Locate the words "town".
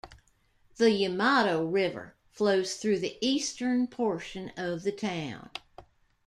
4.91-5.51